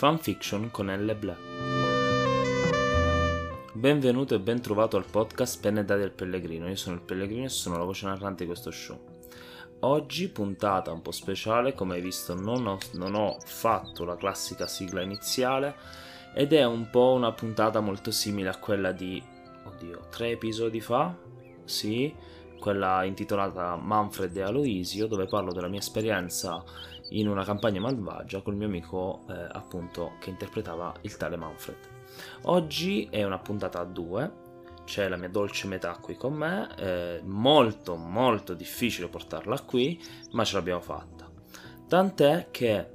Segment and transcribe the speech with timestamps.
[0.00, 1.14] Fanfiction con L.
[1.14, 1.38] Black.
[3.74, 6.70] Benvenuto e ben trovato al podcast Penne del Pellegrino.
[6.70, 8.98] Io sono il Pellegrino e sono la voce narrante di questo show.
[9.80, 14.66] Oggi puntata un po' speciale, come hai visto non ho, non ho fatto la classica
[14.66, 15.76] sigla iniziale
[16.34, 19.22] ed è un po' una puntata molto simile a quella di,
[19.64, 21.14] oddio, tre episodi fa,
[21.64, 22.10] sì,
[22.58, 26.64] quella intitolata Manfred e Aloisio, dove parlo della mia esperienza
[27.10, 31.78] in una campagna malvagia col mio amico eh, appunto che interpretava il tale Manfred.
[32.42, 34.48] Oggi è una puntata a due,
[34.84, 40.00] c'è la mia dolce metà qui con me, è molto molto difficile portarla qui,
[40.32, 41.30] ma ce l'abbiamo fatta.
[41.86, 42.90] Tant'è che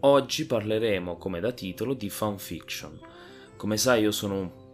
[0.00, 2.98] oggi parleremo come da titolo di fanfiction.
[3.56, 4.64] Come sai io sono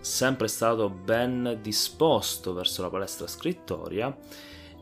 [0.00, 4.16] sempre stato ben disposto verso la palestra scrittoria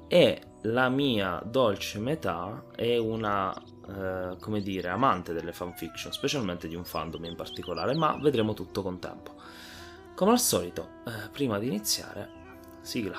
[0.06, 6.74] e la mia dolce metà è una, eh, come dire, amante delle fanfiction, specialmente di
[6.74, 9.34] un fandom in particolare, ma vedremo tutto con tempo.
[10.14, 12.30] Come al solito, eh, prima di iniziare,
[12.80, 13.18] sigla.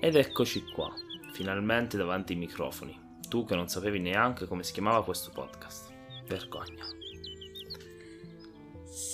[0.00, 0.92] Ed eccoci qua,
[1.32, 5.90] finalmente davanti ai microfoni tu che non sapevi neanche come si chiamava questo podcast.
[6.26, 7.01] Vergogna.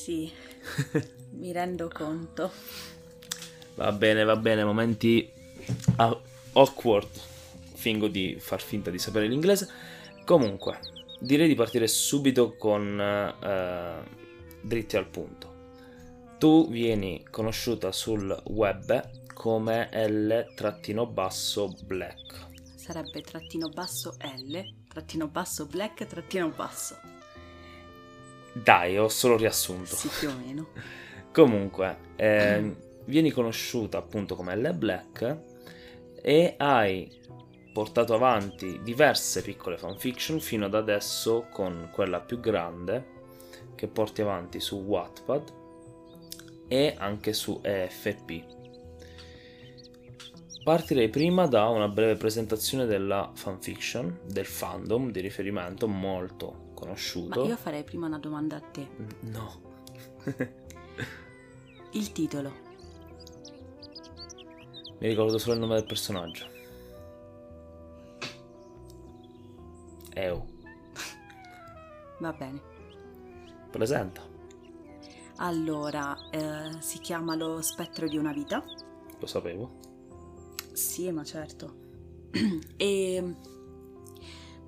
[0.08, 0.32] Sì,
[1.36, 2.50] mi rendo conto.
[3.74, 5.30] Va bene, va bene, momenti
[6.54, 7.10] awkward.
[7.74, 9.68] Fingo di far finta di sapere l'inglese.
[10.24, 10.78] Comunque,
[11.20, 14.02] direi di partire subito con uh,
[14.66, 15.56] dritti al punto.
[16.38, 20.86] Tu vieni conosciuta sul web come L-black
[22.74, 27.17] sarebbe trattino basso L, trattino basso black, trattino basso.
[28.62, 29.94] Dai, ho solo riassunto.
[29.94, 30.68] Sì, più o meno.
[31.32, 35.38] Comunque, eh, vieni conosciuta appunto come L Black
[36.20, 37.10] e hai
[37.72, 43.16] portato avanti diverse piccole fanfiction fino ad adesso con quella più grande
[43.76, 45.52] che porti avanti su Wattpad
[46.66, 48.56] e anche su EFP
[50.68, 57.40] Partirei prima da una breve presentazione della fanfiction, del fandom di riferimento molto conosciuto.
[57.40, 58.88] Ma io farei prima una domanda a te.
[59.20, 59.60] No.
[61.92, 62.66] il titolo.
[65.00, 66.46] Mi ricordo solo il nome del personaggio.
[70.14, 70.46] Eo.
[72.20, 72.60] Va bene.
[73.70, 74.22] Presenta.
[75.36, 78.64] Allora, eh, si chiama Lo spettro di una vita.
[79.18, 79.78] Lo sapevo.
[80.72, 81.86] Sì, ma certo.
[82.76, 83.34] e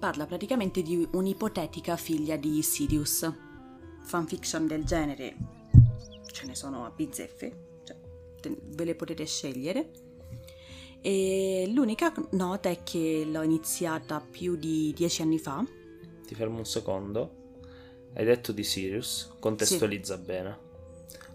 [0.01, 3.31] parla praticamente di un'ipotetica figlia di Sirius.
[4.03, 5.37] Fanfiction del genere
[6.33, 7.97] ce ne sono a bizzeffe, cioè
[8.41, 9.91] ve le potete scegliere.
[11.03, 15.63] E l'unica nota è che l'ho iniziata più di dieci anni fa.
[16.27, 17.37] Ti fermo un secondo.
[18.15, 20.23] Hai detto di Sirius, contestualizza sì.
[20.23, 20.59] bene.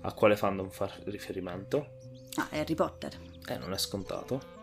[0.02, 1.98] A quale fandom fa riferimento?
[2.38, 3.16] Ah, Harry Potter.
[3.48, 4.55] Eh, non è scontato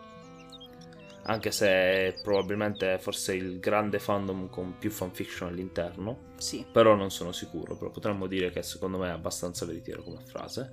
[1.25, 6.31] anche se è probabilmente forse il grande fandom con più fanfiction all'interno.
[6.37, 6.65] Sì.
[6.69, 10.71] Però non sono sicuro, però potremmo dire che secondo me è abbastanza veritiero come frase.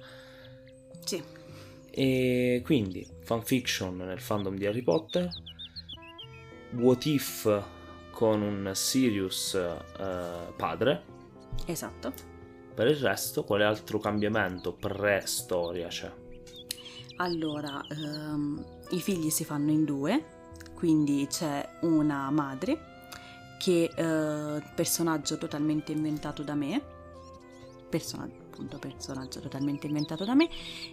[1.04, 1.22] Sì.
[1.90, 5.28] E quindi fanfiction nel fandom di Harry Potter,
[6.72, 7.64] What If
[8.10, 11.02] con un Sirius uh, padre.
[11.66, 12.12] Esatto.
[12.74, 16.12] Per il resto, quale altro cambiamento pre-storia c'è?
[17.16, 20.39] Allora, um, i figli si fanno in due,
[20.80, 23.02] quindi c'è una madre
[23.58, 26.82] che eh, personaggio totalmente inventato da me,
[27.90, 30.48] personaggio, appunto personaggio totalmente inventato da me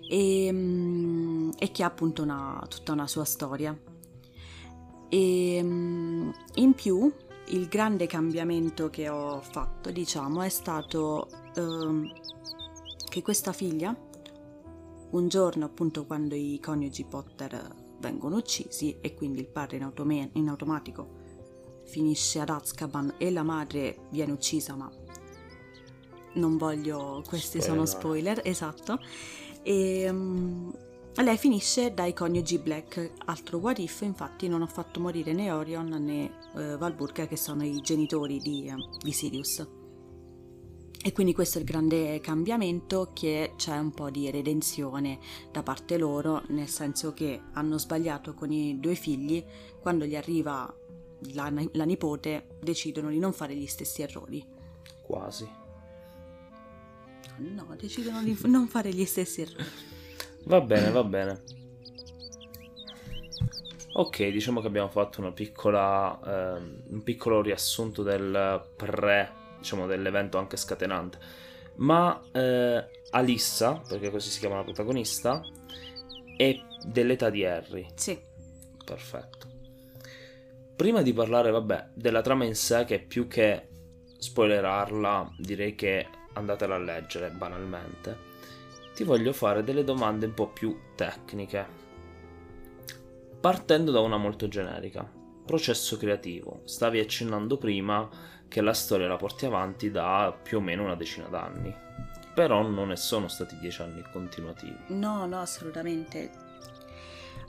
[0.09, 3.79] e, mm, e che ha appunto una, tutta una sua storia.
[5.07, 7.09] E mm, in più
[7.51, 12.11] il grande cambiamento che ho fatto, diciamo, è stato eh,
[13.07, 13.95] che questa figlia,
[15.11, 20.29] un giorno appunto quando i coniugi Potter vengono uccisi e quindi il padre in, autome-
[20.33, 21.25] in automatico
[21.85, 24.91] finisce ad Azkaban e la madre viene uccisa ma
[26.33, 27.63] non voglio questi spoiler.
[27.63, 28.99] sono spoiler esatto
[29.63, 30.71] e um,
[31.15, 35.88] lei finisce dai coniugi Black altro what if infatti non ho fatto morire né Orion
[35.88, 39.76] né uh, Valburga che sono i genitori di, uh, di Sirius
[41.07, 45.19] e quindi questo è il grande cambiamento che c'è un po' di redenzione
[45.54, 49.42] da parte loro, nel senso che hanno sbagliato con i due figli,
[49.80, 50.69] quando gli arriva
[51.31, 54.45] la, la nipote decidono di non fare gli stessi errori.
[55.01, 55.50] Quasi.
[57.38, 59.63] No, decidono di non fare gli stessi errori.
[60.44, 61.42] Va bene, va bene.
[63.94, 66.19] Ok, diciamo che abbiamo fatto una piccola,
[66.57, 71.18] ehm, un piccolo riassunto del pre, diciamo dell'evento anche scatenante.
[71.75, 75.44] Ma eh, Alissa, perché così si chiama la protagonista,
[76.36, 76.56] è
[76.86, 77.88] dell'età di Harry.
[77.95, 78.19] Sì.
[78.83, 79.48] Perfetto.
[80.75, 83.68] Prima di parlare, vabbè, della trama in sé, che più che
[84.18, 88.25] spoilerarla, direi che andatela a leggere banalmente,
[88.94, 91.86] ti voglio fare delle domande un po' più tecniche
[93.39, 95.10] Partendo da una molto generica.
[95.45, 96.62] Processo creativo.
[96.65, 98.10] Stavi accennando prima
[98.47, 101.73] che la storia la porti avanti da più o meno una decina d'anni.
[102.33, 104.77] Però non ne sono stati dieci anni continuativi.
[104.89, 106.31] No, no, assolutamente.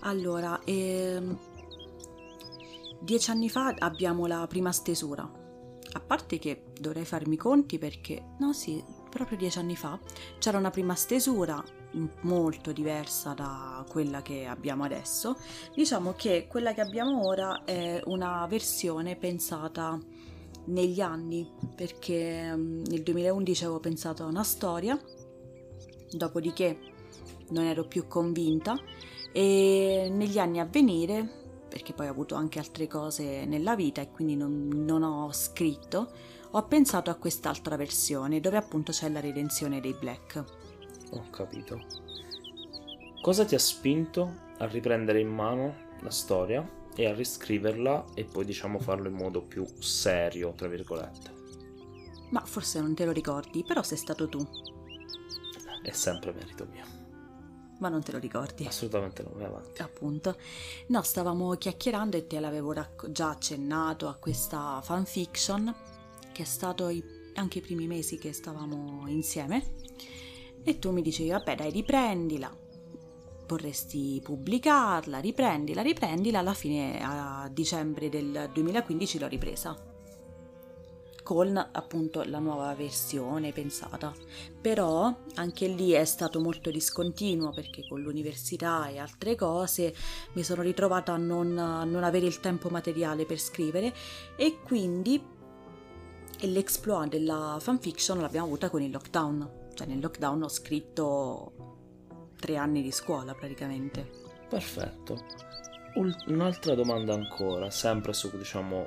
[0.00, 1.38] Allora, ehm,
[3.00, 5.22] dieci anni fa abbiamo la prima stesura.
[5.92, 9.98] A parte che dovrei farmi conti perché, no sì, proprio dieci anni fa
[10.38, 11.62] c'era una prima stesura
[12.22, 15.36] molto diversa da quella che abbiamo adesso.
[15.74, 19.98] Diciamo che quella che abbiamo ora è una versione pensata
[20.68, 24.98] negli anni, perché mm, nel 2011 avevo pensato a una storia,
[26.10, 26.78] dopodiché
[27.50, 28.76] non ero più convinta
[29.32, 31.26] e negli anni a venire,
[31.68, 36.10] perché poi ho avuto anche altre cose nella vita e quindi non, non ho scritto,
[36.50, 40.42] ho pensato a quest'altra versione dove appunto c'è la redenzione dei Black.
[41.12, 41.80] Ho capito.
[43.20, 46.66] Cosa ti ha spinto a riprendere in mano la storia
[46.98, 51.32] e a riscriverla e poi diciamo farlo in modo più serio, tra virgolette?
[52.30, 54.44] Ma forse non te lo ricordi, però sei stato tu.
[55.80, 56.84] È sempre merito mio.
[57.78, 58.66] Ma non te lo ricordi?
[58.66, 59.80] Assolutamente no, vai avanti.
[59.80, 60.36] Appunto.
[60.88, 65.72] No, stavamo chiacchierando e te l'avevo racc- già accennato a questa fanfiction,
[66.32, 67.04] che è stato i-
[67.34, 69.74] anche i primi mesi che stavamo insieme.
[70.64, 72.52] E tu mi dicevi, vabbè dai, riprendila,
[73.48, 79.76] vorresti pubblicarla, riprendila, riprendila, alla fine a dicembre del 2015 l'ho ripresa.
[81.22, 84.14] Con appunto la nuova versione pensata.
[84.60, 89.94] Però anche lì è stato molto discontinuo perché con l'università e altre cose
[90.32, 93.94] mi sono ritrovata a non, a non avere il tempo materiale per scrivere.
[94.36, 95.22] E quindi
[96.40, 99.66] l'exploit della fanfiction l'abbiamo avuta con il lockdown.
[99.74, 101.57] Cioè nel lockdown ho scritto
[102.38, 104.08] tre anni di scuola praticamente.
[104.49, 105.25] Perfetto.
[106.26, 108.87] Un'altra domanda ancora, sempre su diciamo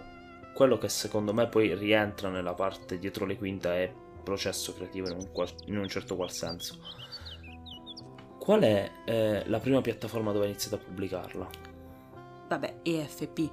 [0.54, 3.94] quello che secondo me poi rientra nella parte dietro le quinte è
[4.24, 6.78] processo creativo in un, qual- in un certo qual senso.
[8.38, 11.50] Qual è eh, la prima piattaforma dove hai iniziato a pubblicarla?
[12.48, 13.52] Vabbè, EFP.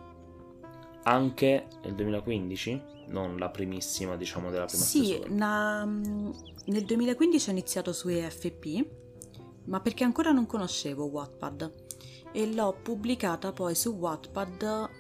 [1.05, 2.97] Anche nel 2015?
[3.09, 8.87] Non la primissima, diciamo, della prima Sì, na, nel 2015 ho iniziato su EFP,
[9.69, 11.73] ma perché ancora non conoscevo Wattpad
[12.32, 14.91] e l'ho pubblicata poi su Wattpad.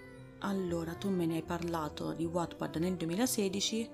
[0.40, 3.90] Allora, tu me ne hai parlato di Wattpad nel 2016,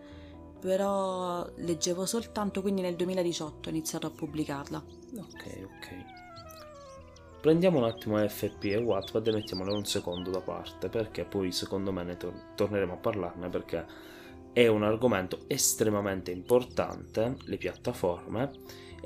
[0.61, 4.85] però leggevo soltanto, quindi nel 2018 ho iniziato a pubblicarla.
[5.19, 6.23] Ok, ok.
[7.41, 11.93] Prendiamo un attimo EFP e Wattpad e mettiamole un secondo da parte, perché poi secondo
[11.93, 13.87] me ne tor- torneremo a parlarne perché
[14.53, 18.51] è un argomento estremamente importante, le piattaforme,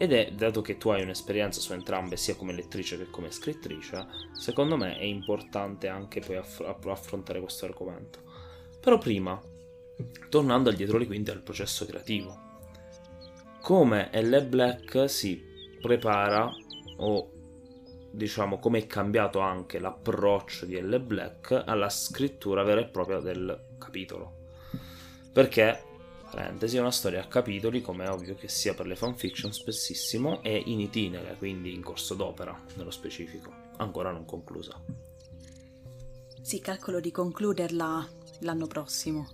[0.00, 4.06] ed è, dato che tu hai un'esperienza su entrambe, sia come lettrice che come scrittrice,
[4.32, 8.20] secondo me è importante anche poi aff- affrontare questo argomento.
[8.80, 9.40] Però prima,
[10.28, 12.46] tornando al dietro le quinte del processo creativo,
[13.60, 14.46] come L.
[14.46, 15.44] Black si
[15.80, 16.48] prepara
[16.98, 17.30] o
[18.10, 21.00] diciamo come è cambiato anche l'approccio di L.
[21.00, 24.36] Black alla scrittura vera e propria del capitolo
[25.32, 25.82] perché
[26.30, 30.62] parentesi, una storia a capitoli, come è ovvio che sia per le fanfiction spessissimo, e
[30.66, 34.80] in itinere, quindi in corso d'opera, nello specifico, ancora non conclusa.
[36.40, 38.08] Sì, calcolo di concluderla
[38.40, 39.28] l'anno prossimo.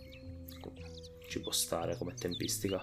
[1.28, 2.82] Ci può stare come tempistica.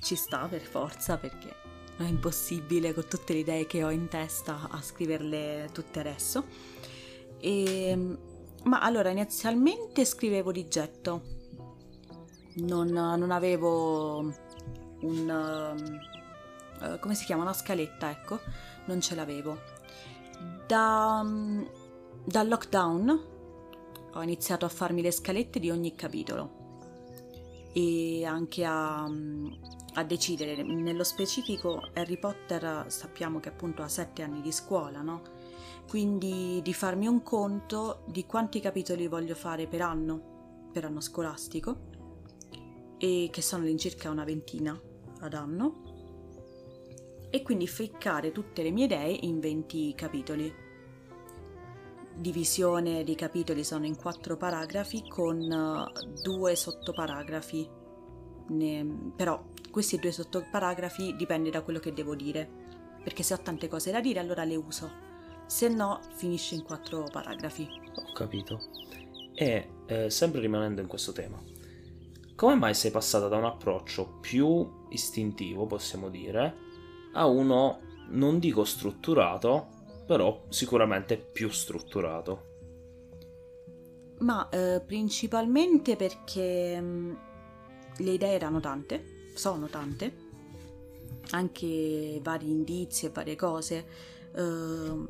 [0.00, 1.54] Ci sta per forza perché
[1.96, 6.44] è impossibile con tutte le idee che ho in testa a scriverle tutte adesso.
[7.38, 8.18] E, ehm,
[8.64, 11.40] ma allora inizialmente scrivevo di getto
[12.54, 14.18] non, non avevo
[15.00, 15.74] un...
[16.80, 17.42] Uh, come si chiama?
[17.42, 18.40] Una scaletta, ecco,
[18.86, 19.58] non ce l'avevo.
[20.66, 21.24] Da,
[22.24, 23.30] dal lockdown
[24.14, 26.60] ho iniziato a farmi le scalette di ogni capitolo
[27.72, 30.62] e anche a, a, decidere.
[30.62, 35.22] Nello specifico Harry Potter sappiamo che appunto ha sette anni di scuola, no?
[35.88, 41.90] Quindi di farmi un conto di quanti capitoli voglio fare per anno, per anno scolastico
[43.02, 44.80] e che sono all'incirca una ventina
[45.22, 45.90] ad anno
[47.30, 50.54] e quindi ficcare tutte le mie idee in 20 capitoli.
[52.14, 57.68] divisione dei capitoli sono in quattro paragrafi con eh, due sottoparagrafi.
[58.50, 59.42] Ne, però
[59.72, 62.48] questi due sottoparagrafi dipende da quello che devo dire,
[63.02, 64.90] perché se ho tante cose da dire allora le uso,
[65.46, 67.66] se no finisce in quattro paragrafi.
[67.94, 68.60] Ho capito.
[69.34, 71.42] E eh, sempre rimanendo in questo tema,
[72.42, 76.56] come mai sei passata da un approccio più istintivo, possiamo dire,
[77.12, 79.68] a uno non dico strutturato,
[80.08, 82.46] però sicuramente più strutturato?
[84.18, 87.14] Ma eh, principalmente perché mh, mm,
[87.98, 90.12] le idee erano tante, sono tante,
[91.30, 93.86] anche vari indizi e varie cose
[94.34, 95.06] eh,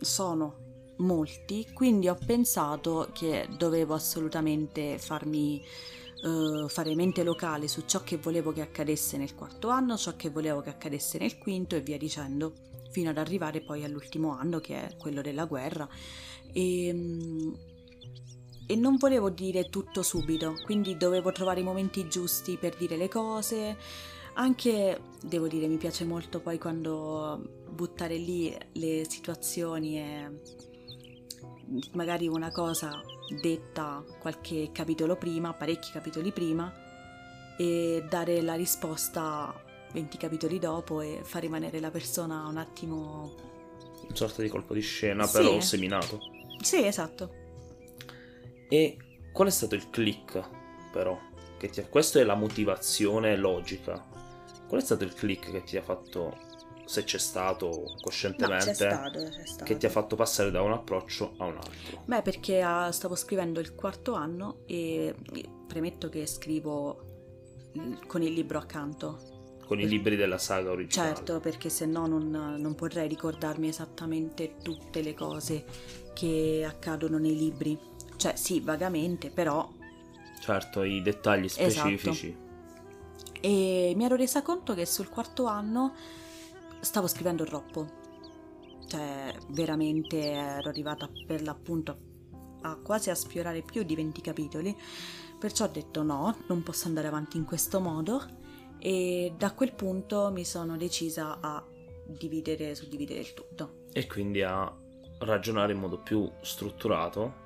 [0.00, 0.61] sono
[0.96, 5.62] molti, quindi ho pensato che dovevo assolutamente farmi
[6.22, 10.30] uh, fare mente locale su ciò che volevo che accadesse nel quarto anno, ciò che
[10.30, 12.52] volevo che accadesse nel quinto e via dicendo,
[12.90, 15.88] fino ad arrivare poi all'ultimo anno che è quello della guerra.
[16.52, 17.58] E, ehm,
[18.66, 23.08] e non volevo dire tutto subito, quindi dovevo trovare i momenti giusti per dire le
[23.08, 23.76] cose.
[24.34, 30.40] Anche, devo dire, mi piace molto poi quando buttare lì le situazioni e
[31.92, 33.00] magari una cosa
[33.40, 36.72] detta qualche capitolo prima, parecchi capitoli prima,
[37.56, 39.54] e dare la risposta
[39.92, 43.50] 20 capitoli dopo e far rimanere la persona un attimo...
[44.08, 45.36] Un sorta di colpo di scena, sì.
[45.38, 46.20] però seminato.
[46.60, 47.40] Sì, esatto.
[48.68, 48.96] E
[49.32, 51.18] qual è stato il click, però?
[51.58, 51.86] Che ti ha...
[51.86, 54.04] Questa è la motivazione logica.
[54.66, 56.36] Qual è stato il click che ti ha fatto
[56.84, 59.64] se c'è stato coscientemente, no, c'è stato, c'è stato.
[59.64, 62.02] che ti ha fatto passare da un approccio a un altro?
[62.04, 65.14] Beh, perché uh, stavo scrivendo il quarto anno e
[65.66, 67.12] premetto che scrivo
[68.06, 69.30] con il libro accanto.
[69.64, 71.14] Con i libri della saga originale.
[71.14, 75.64] Certo, perché se no non, non potrei ricordarmi esattamente tutte le cose
[76.12, 77.78] che accadono nei libri.
[78.16, 79.70] Cioè, sì, vagamente, però...
[80.40, 82.28] Certo, i dettagli specifici.
[82.28, 82.50] Esatto.
[83.40, 85.94] E mi ero resa conto che sul quarto anno
[86.82, 88.00] stavo scrivendo troppo.
[88.86, 92.10] Cioè, veramente ero arrivata per l'appunto
[92.62, 94.76] a quasi a sfiorare più di 20 capitoli.
[95.38, 98.22] Perciò ho detto no, non posso andare avanti in questo modo
[98.78, 101.64] e da quel punto mi sono decisa a
[102.06, 103.84] dividere, suddividere il tutto.
[103.92, 104.72] E quindi a
[105.20, 107.40] ragionare in modo più strutturato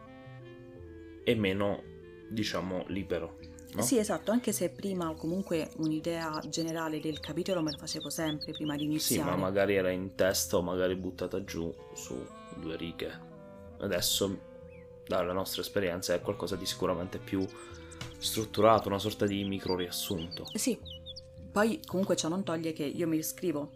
[1.24, 1.82] e meno,
[2.28, 3.38] diciamo, libero
[3.76, 3.82] no?
[3.82, 8.76] Sì, esatto, anche se prima comunque un'idea generale del capitolo me la facevo sempre prima
[8.76, 9.22] di iniziare.
[9.22, 13.34] Sì, ma magari era in testa o magari buttata giù su due righe.
[13.78, 14.40] Adesso,
[15.06, 17.46] dalla nostra esperienza, è qualcosa di sicuramente più
[18.18, 20.46] strutturato, una sorta di micro riassunto.
[20.54, 20.78] Sì,
[21.52, 23.70] poi comunque ciò non toglie che io mi scrivo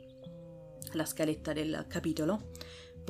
[0.92, 2.48] la scaletta del capitolo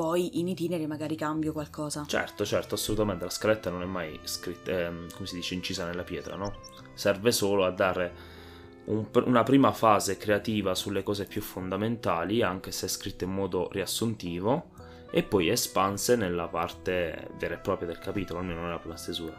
[0.00, 2.06] poi in itinere magari cambio qualcosa.
[2.06, 3.24] Certo, certo, assolutamente.
[3.24, 6.54] La scaletta non è mai scritta, eh, come si dice, incisa nella pietra, no?
[6.94, 8.12] Serve solo a dare
[8.86, 14.70] un, una prima fase creativa sulle cose più fondamentali, anche se scritte in modo riassuntivo,
[15.10, 19.36] e poi espanse nella parte vera e propria del capitolo, almeno nella prima stesura.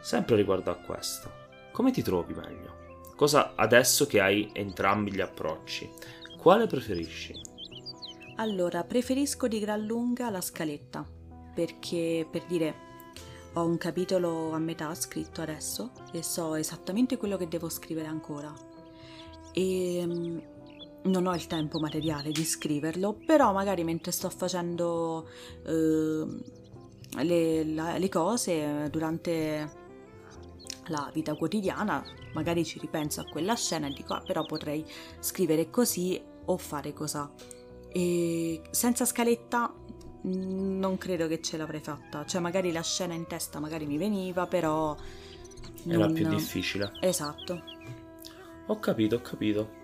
[0.00, 1.30] Sempre riguardo a questo,
[1.72, 2.80] come ti trovi meglio?
[3.16, 5.90] Cosa adesso che hai entrambi gli approcci?
[6.38, 7.51] Quale preferisci?
[8.36, 11.06] Allora, preferisco di gran lunga la scaletta,
[11.54, 12.90] perché per dire
[13.52, 18.52] ho un capitolo a metà scritto adesso e so esattamente quello che devo scrivere ancora.
[19.52, 20.38] E mm,
[21.04, 25.28] non ho il tempo materiale di scriverlo, però magari mentre sto facendo
[25.66, 26.26] eh,
[27.22, 29.80] le, la, le cose durante
[30.86, 34.84] la vita quotidiana, magari ci ripenso a quella scena e dico, ah, però potrei
[35.20, 37.60] scrivere così o fare così
[37.92, 39.72] e senza scaletta
[40.26, 42.24] mm, non credo che ce l'avrei fatta.
[42.24, 44.96] Cioè, magari la scena in testa magari mi veniva, però.
[45.86, 46.12] Era non...
[46.12, 46.92] più difficile.
[47.00, 47.62] Esatto.
[48.66, 49.80] Ho capito, ho capito.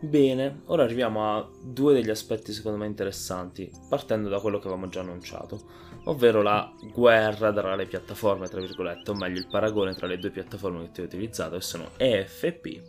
[0.00, 4.88] Bene, ora arriviamo a due degli aspetti secondo me interessanti, partendo da quello che avevamo
[4.88, 5.60] già annunciato,
[6.04, 10.30] ovvero la guerra tra le piattaforme, tra virgolette, o meglio il paragone tra le due
[10.30, 12.80] piattaforme che ti ho utilizzato, che sono EFP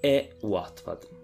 [0.00, 1.17] e Wattpad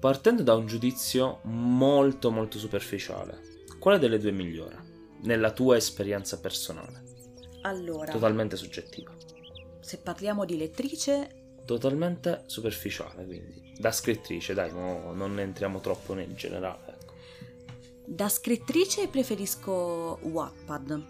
[0.00, 4.82] partendo da un giudizio molto molto superficiale, quale delle due migliora
[5.22, 7.04] nella tua esperienza personale?
[7.62, 9.14] Allora, totalmente soggettiva.
[9.80, 16.34] Se parliamo di lettrice, totalmente superficiale, quindi da scrittrice, dai, no, non entriamo troppo nel
[16.34, 16.96] generale.
[16.98, 17.12] Ecco.
[18.06, 21.04] Da scrittrice preferisco Wattpad,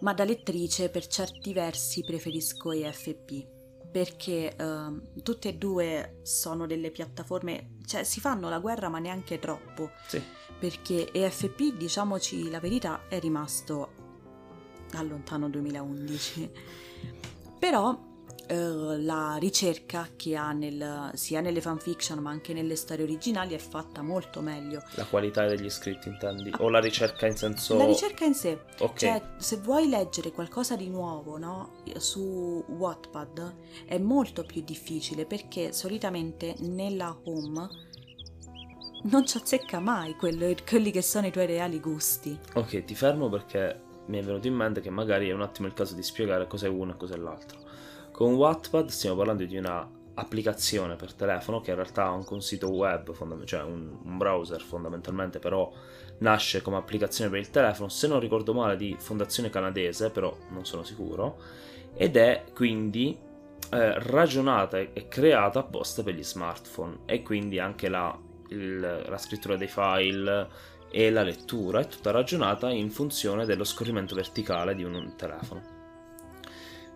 [0.00, 3.52] ma da lettrice per certi versi preferisco EFP
[3.94, 9.38] perché ehm, tutte e due sono delle piattaforme, cioè si fanno la guerra ma neanche
[9.38, 10.20] troppo, Sì.
[10.58, 13.92] perché EFP, diciamoci la verità, è rimasto
[14.94, 16.50] al lontano 2011.
[17.56, 17.96] Però
[18.46, 18.56] eh,
[19.02, 24.02] la ricerca che ha nel- sia nelle fanfiction ma anche nelle storie originali è fatta
[24.02, 24.82] molto meglio.
[24.94, 26.52] La qualità degli scritti, intendi?
[26.58, 27.76] O la ricerca in senso...
[27.76, 28.96] La ricerca in sé, Ok.
[28.98, 33.54] cioè se vuoi leggere qualcosa di nuovo no, su Wattpad
[33.86, 37.68] è molto più difficile perché solitamente nella home
[39.04, 42.38] non ci azzecca mai quello- quelli che sono i tuoi reali gusti.
[42.54, 45.74] Ok, ti fermo perché mi è venuto in mente che magari è un attimo il
[45.74, 47.58] caso di spiegare cos'è uno e cos'è l'altro.
[48.14, 52.70] Con Wattpad stiamo parlando di una applicazione per telefono che in realtà anche un sito
[52.70, 55.68] web, fondam- cioè un, un browser fondamentalmente, però
[56.18, 60.64] nasce come applicazione per il telefono, se non ricordo male di fondazione canadese, però non
[60.64, 61.38] sono sicuro,
[61.96, 63.18] ed è quindi
[63.72, 66.98] eh, ragionata e creata apposta per gli smartphone.
[67.06, 68.16] E quindi anche la,
[68.50, 70.48] il- la scrittura dei file
[70.88, 75.73] e la lettura è tutta ragionata in funzione dello scorrimento verticale di un telefono.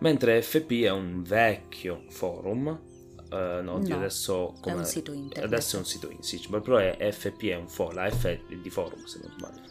[0.00, 2.68] Mentre FP è un vecchio forum,
[3.30, 5.52] eh, no, No, adesso È un sito internet.
[5.52, 8.40] Adesso è un sito in sì, però è FP è un forum, la F è
[8.56, 9.62] di forum se non sbaglio.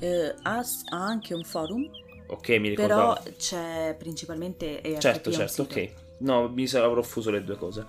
[0.00, 1.88] Eh, ha, ha anche un forum,
[2.26, 3.14] Ok, mi ricordavo.
[3.14, 5.92] però c'è principalmente EFP certo, certo, ok.
[6.18, 7.86] No, mi avrò fuso le due cose.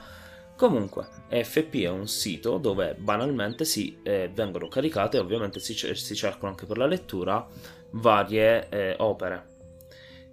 [0.56, 6.50] Comunque, FP è un sito dove banalmente si eh, vengono caricate, ovviamente si, si cercano
[6.50, 7.48] anche per la lettura,
[7.92, 9.49] varie eh, opere.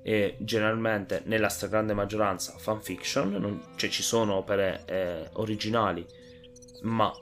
[0.08, 6.06] E generalmente, nella stragrande maggioranza, fanfiction, non- cioè ci sono opere eh, originali,
[6.82, 7.12] ma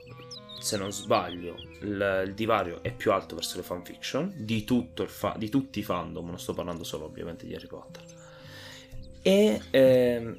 [0.59, 4.63] se non sbaglio, il, il divario è più alto verso le fanfiction di,
[5.07, 8.03] fa- di tutti i fandom, non sto parlando solo ovviamente di Harry Potter.
[9.23, 10.37] E ehm,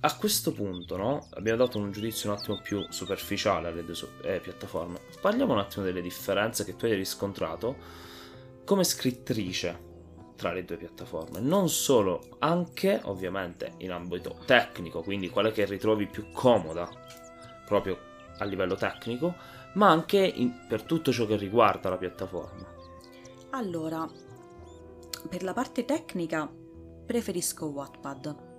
[0.00, 4.40] a questo punto, no, abbiamo dato un giudizio un attimo più superficiale alle due eh,
[4.40, 5.00] piattaforme.
[5.20, 7.76] Parliamo un attimo delle differenze che tu hai riscontrato
[8.64, 9.90] come scrittrice
[10.42, 11.38] tra le due piattaforme.
[11.38, 16.90] Non solo, anche ovviamente in ambito tecnico, quindi quale che ritrovi più comoda
[17.64, 17.96] proprio
[18.38, 19.36] a livello tecnico,
[19.74, 22.66] ma anche in- per tutto ciò che riguarda la piattaforma.
[23.50, 24.10] Allora,
[25.28, 26.50] per la parte tecnica
[27.06, 28.50] preferisco Wattpad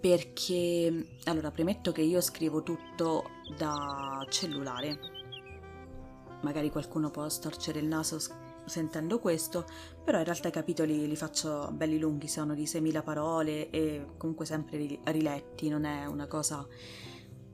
[0.00, 3.24] perché, allora, premetto che io scrivo tutto
[3.56, 4.98] da cellulare.
[6.42, 8.18] Magari qualcuno può storcere il naso
[8.66, 9.64] sentendo questo,
[10.02, 14.46] però in realtà i capitoli li faccio belli lunghi, sono di 6.000 parole e comunque
[14.46, 16.66] sempre ri- riletti, non è una cosa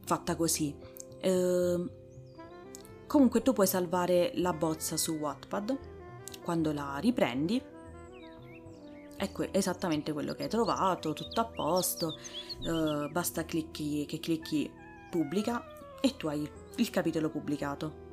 [0.05, 0.75] fatta così.
[1.21, 1.91] Ehm,
[3.07, 5.79] comunque tu puoi salvare la bozza su Wattpad
[6.43, 7.63] quando la riprendi
[9.33, 12.17] que- esattamente quello che hai trovato, tutto a posto,
[12.63, 14.71] eh, basta clicchi, che clicchi
[15.11, 15.63] pubblica
[16.01, 18.09] e tu hai il capitolo pubblicato.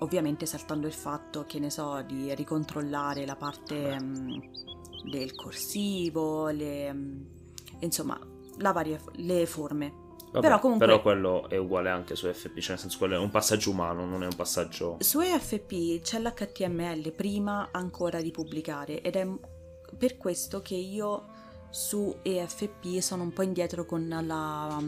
[0.00, 4.38] Ovviamente saltando il fatto, che ne so, di ricontrollare la parte mm,
[5.10, 7.22] del corsivo, le, mm,
[7.80, 8.18] insomma,
[8.58, 10.08] la varia, le forme.
[10.32, 13.18] Vabbè, Però comunque- però quello è uguale anche su FP, cioè nel senso quello è
[13.18, 14.96] un passaggio umano, non è un passaggio...
[15.00, 19.26] Su EFP c'è l'HTML prima ancora di pubblicare ed è
[19.98, 21.24] per questo che io
[21.70, 24.80] su EFP sono un po' indietro con la,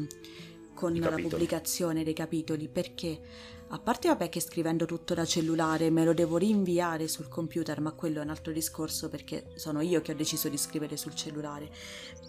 [0.74, 3.20] con la pubblicazione dei capitoli perché
[3.68, 7.92] a parte vabbè che scrivendo tutto da cellulare me lo devo rinviare sul computer ma
[7.92, 11.70] quello è un altro discorso perché sono io che ho deciso di scrivere sul cellulare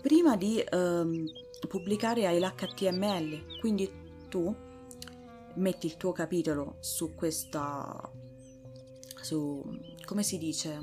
[0.02, 1.26] prima di ehm,
[1.68, 3.90] pubblicare hai l'HTML quindi
[4.30, 4.56] tu
[5.56, 8.10] metti il tuo capitolo su questa
[9.22, 9.62] su
[10.06, 10.80] come si dice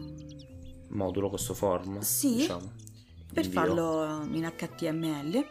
[0.88, 2.73] modulo, questo form, Sì, diciamo.
[3.33, 3.61] per Invio.
[3.61, 5.46] farlo in HTML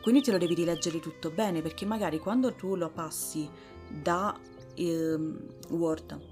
[0.00, 3.48] quindi te lo devi rileggere tutto bene perché magari quando tu lo passi
[3.88, 4.38] da
[4.74, 6.30] ehm, Word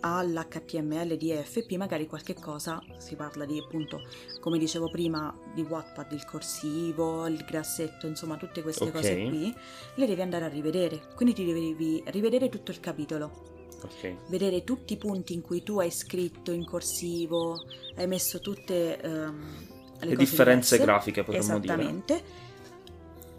[0.00, 4.02] all'HTML di EFP magari qualche cosa si parla di appunto
[4.40, 8.92] come dicevo prima di Wattpad il corsivo il grassetto insomma tutte queste Ok.
[8.92, 9.52] cose qui
[9.96, 11.08] le devi andare a rivedere.
[11.16, 13.56] Quindi ti devi rivedere tutto il capitolo.
[13.82, 17.62] Ok, vedere tutti i punti in cui tu hai scritto in corsivo,
[17.96, 19.66] hai messo tutte ehm,
[20.00, 20.92] le, differenze diverse.
[20.92, 21.72] grafiche potremmo dire.
[21.74, 22.22] Esattamente.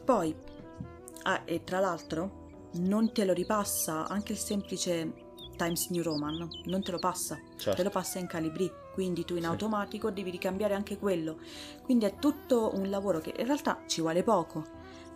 [0.05, 0.35] Poi,
[1.23, 6.81] ah, e tra l'altro, non te lo ripassa anche il semplice Times New Roman, non
[6.81, 7.75] te lo passa, Certo.
[7.77, 9.47] te lo passa in Calibri, quindi tu in Sì.
[9.47, 11.37] automatico devi ricambiare anche quello.
[11.83, 14.63] Quindi è tutto un lavoro che in realtà ci vuole poco,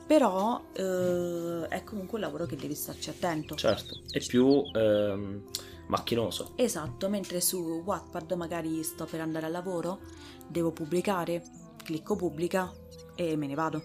[0.06, 3.56] però eh, è comunque un lavoro che devi starci attento.
[3.56, 5.44] Certo, è più ehm,
[5.88, 6.54] macchinoso.
[6.56, 10.00] Esatto, mentre su Wattpad magari sto per andare al lavoro,
[10.48, 11.44] devo pubblicare,
[11.84, 12.72] clicco pubblica,
[13.16, 13.84] e me ne vado.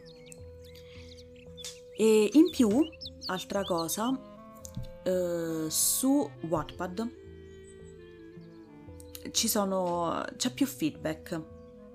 [1.96, 2.68] E in più,
[3.26, 4.08] altra cosa,
[5.02, 7.16] eh, su Wattpad
[9.32, 11.42] ci sono, c'è più feedback.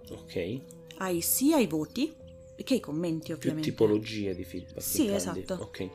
[0.10, 0.62] Ok.
[0.98, 2.14] Hai sia i voti
[2.64, 3.70] che i commenti ovviamente.
[3.70, 4.82] Più tipologie di feedback.
[4.82, 5.18] Sì, intendi?
[5.18, 5.64] esatto.
[5.64, 5.90] Ok.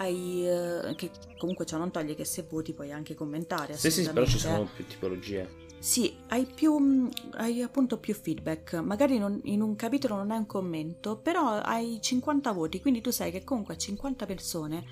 [0.00, 3.76] Hai, eh, che comunque ciò non toglie che se voti puoi anche commentare.
[3.76, 5.66] Sì, sì, però ci sono più tipologie.
[5.80, 8.74] Sì, hai più mh, hai appunto più feedback.
[8.74, 13.10] Magari non- in un capitolo non hai un commento, però hai 50 voti, quindi tu
[13.10, 14.84] sai che comunque a 50 persone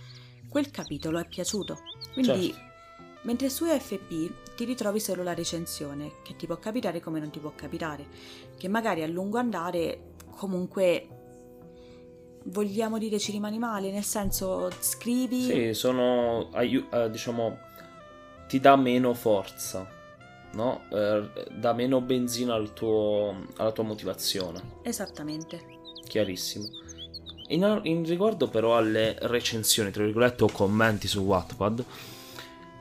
[0.48, 1.78] quel capitolo è piaciuto.
[2.12, 2.64] Quindi Certo.
[3.22, 7.38] mentre su FP ti ritrovi solo la recensione, che ti può capitare come non ti
[7.38, 8.06] può capitare,
[8.56, 11.08] che magari a lungo andare comunque
[12.46, 17.58] vogliamo dire ci rimani male, nel senso scrivi Sì, sono, aiu- eh, diciamo,
[18.48, 19.88] ti dà meno forza,
[20.52, 20.82] no?
[20.90, 21.28] Eh,
[21.58, 25.60] dà meno benzina al tuo- alla tua motivazione, esattamente.
[26.06, 26.66] chiarissimo.
[27.48, 31.84] In, in riguardo però alle recensioni, tra virgolette, o commenti su Wattpad,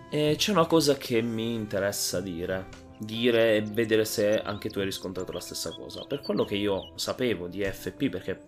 [0.10, 2.66] eh, c'è una cosa che mi interessa dire,
[2.98, 6.04] dire e vedere se anche tu hai riscontrato la stessa cosa.
[6.08, 8.42] Per quello che io sapevo di FP, perché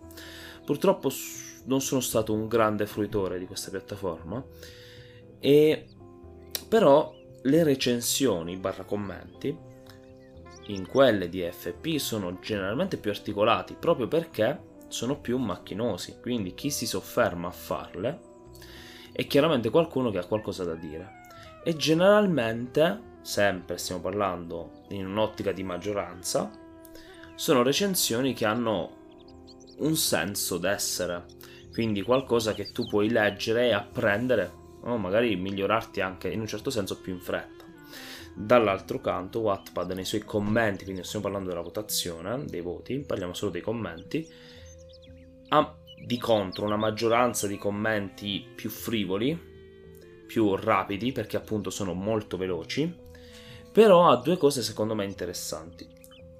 [0.68, 1.10] purtroppo
[1.64, 4.44] non sono stato un grande fruitore di questa piattaforma,
[5.40, 5.86] e
[6.68, 9.56] però le recensioni barra commenti
[10.66, 16.68] in quelle di FP sono generalmente più articolati proprio perché sono più macchinosi, quindi chi
[16.68, 18.20] si sofferma a farle
[19.10, 21.22] è chiaramente qualcuno che ha qualcosa da dire.
[21.64, 26.50] E generalmente, sempre stiamo parlando in un'ottica di maggioranza,
[27.34, 28.97] sono recensioni che hanno
[29.78, 31.24] un senso d'essere,
[31.72, 36.70] quindi qualcosa che tu puoi leggere e apprendere, o magari migliorarti anche in un certo
[36.70, 37.64] senso più in fretta.
[38.34, 43.34] Dall'altro canto, Wattpad nei suoi commenti, quindi non stiamo parlando della votazione, dei voti, parliamo
[43.34, 44.28] solo dei commenti,
[45.48, 49.36] ha di contro una maggioranza di commenti più frivoli,
[50.26, 52.94] più rapidi, perché appunto sono molto veloci,
[53.72, 55.86] però ha due cose secondo me interessanti.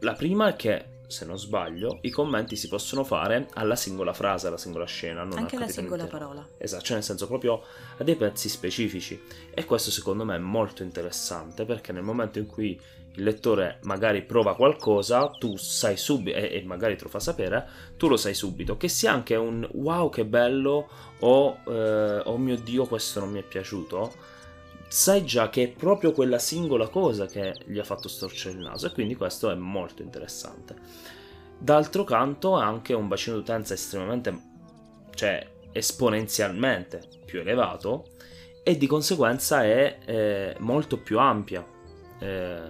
[0.01, 4.47] La prima è che, se non sbaglio, i commenti si possono fare alla singola frase,
[4.47, 6.19] alla singola scena, non Anche al la capitolo singola intero.
[6.19, 6.49] parola.
[6.59, 7.63] Esatto, cioè nel senso proprio
[7.97, 9.21] a dei pezzi specifici.
[9.53, 12.79] E questo secondo me è molto interessante perché nel momento in cui
[13.15, 17.67] il lettore magari prova qualcosa, tu sai subito, e, e magari te lo fa sapere,
[17.97, 18.77] tu lo sai subito.
[18.77, 20.89] Che sia anche un wow che bello
[21.21, 24.37] o eh, oh mio dio questo non mi è piaciuto,
[24.89, 28.87] sai già che è proprio quella singola cosa che gli ha fatto storcere il naso
[28.87, 30.75] e quindi questo è molto interessante.
[31.59, 34.37] D'altro canto ha anche un bacino d'utenza estremamente,
[35.15, 38.07] cioè esponenzialmente più elevato
[38.63, 41.67] e di conseguenza è eh, molto più ampia
[42.19, 42.61] eh,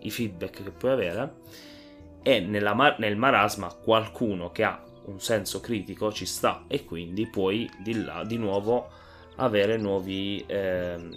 [0.00, 1.34] i feedback che puoi avere
[2.22, 7.70] e mar- nel marasma qualcuno che ha un senso critico ci sta e quindi puoi
[7.82, 8.88] di là di nuovo
[9.36, 11.14] avere nuovi ehm,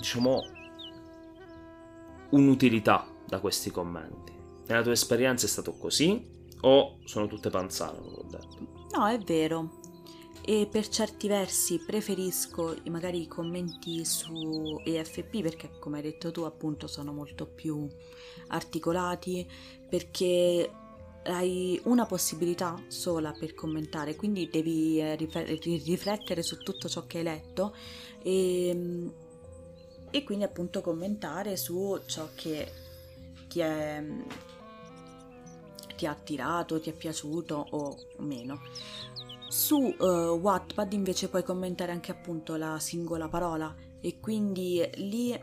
[0.00, 0.42] diciamo
[2.30, 4.32] un'utilità da questi commenti
[4.66, 6.28] nella tua esperienza è stato così
[6.62, 9.78] o sono tutte panzane come ho detto No, è vero.
[10.42, 16.42] E per certi versi preferisco magari i commenti su EFP perché, come hai detto tu,
[16.42, 17.86] appunto sono molto più
[18.48, 19.46] articolati
[19.88, 20.70] perché
[21.24, 27.24] hai una possibilità sola per commentare, quindi devi eh, riflettere su tutto ciò che hai
[27.24, 27.74] letto
[28.22, 29.12] e,
[30.10, 32.72] e quindi appunto commentare su ciò che
[33.48, 34.04] ti è
[35.96, 38.62] ti ha attirato, ti è piaciuto o meno.
[39.48, 45.38] Su eh, Wattpad invece puoi commentare anche appunto la singola parola e quindi lì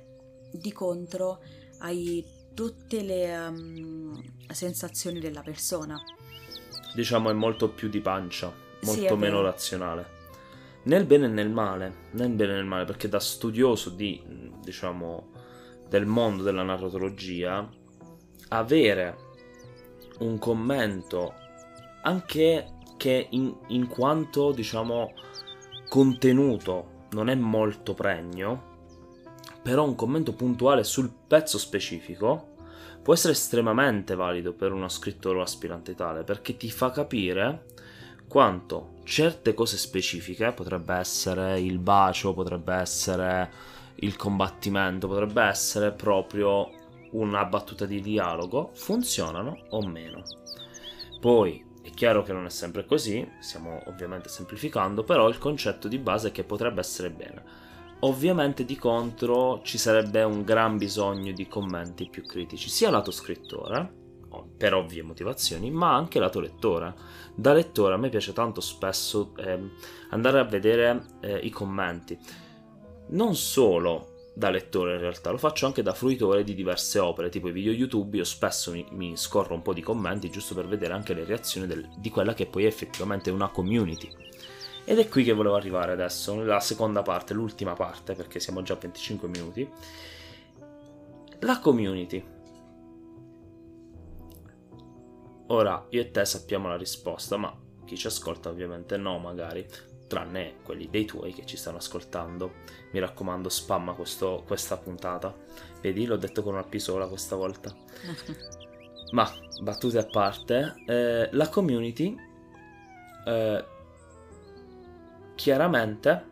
[0.52, 1.42] di contro
[1.80, 2.26] hai
[2.56, 6.02] tutte le ehm, sensazioni della persona.
[6.96, 10.17] diciamo è molto più di pancia, Sì, molto è meno razionale.
[10.88, 14.24] Nel bene e nel male, nel bene e nel male, perché da studioso di,
[14.64, 15.32] diciamo,
[15.90, 17.70] del mondo della narratologia,
[18.50, 19.18] avere
[20.20, 21.34] un commento
[22.04, 25.12] anche che in, in quanto, diciamo,
[25.90, 28.76] contenuto non è molto pregno,
[29.62, 32.56] però un commento puntuale sul pezzo specifico
[33.02, 37.66] può essere estremamente valido per uno scrittore o aspirante tale perché ti fa capire
[38.28, 43.50] quanto certe cose specifiche, potrebbe essere il bacio, potrebbe essere
[43.96, 46.70] il combattimento, potrebbe essere proprio
[47.12, 50.24] una battuta di dialogo, funzionano o meno.
[51.20, 55.98] Poi è chiaro che non è sempre così, stiamo ovviamente semplificando, però il concetto di
[55.98, 57.66] base è che potrebbe essere bene.
[58.02, 63.97] Ovviamente di contro ci sarebbe un gran bisogno di commenti più critici, sia lato scrittore,
[64.58, 66.94] per ovvie motivazioni, ma anche lato lettore.
[67.36, 69.60] Da lettore a me piace tanto spesso eh,
[70.10, 72.18] andare a vedere eh, i commenti,
[73.10, 77.48] non solo da lettore in realtà, lo faccio anche da fruitore di diverse opere, tipo
[77.48, 80.94] i video YouTube, io spesso mi, mi scorro un po' di commenti giusto per vedere
[80.94, 84.10] anche le reazioni del, di quella che poi è effettivamente una community.
[84.86, 88.76] Ed è qui che volevo arrivare adesso, la seconda parte, l'ultima parte, perché siamo già
[88.76, 89.70] a 25 minuti.
[91.40, 92.24] La community.
[95.48, 97.56] Ora, io e te sappiamo la risposta, ma
[97.86, 99.66] chi ci ascolta ovviamente no, magari
[100.08, 102.56] tranne quelli dei tuoi che ci stanno ascoltando.
[102.92, 105.34] Mi raccomando, spamma questo, questa puntata.
[105.82, 107.74] Vedi, l'ho detto con una P sola questa volta.
[109.12, 109.30] Ma,
[109.62, 112.14] battute a parte, eh, la community
[113.26, 113.66] eh,
[115.36, 116.26] chiaramente,